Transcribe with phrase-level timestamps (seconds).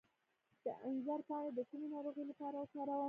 [0.63, 2.99] د انځر پاڼې د کومې ناروغۍ لپاره وکاروم؟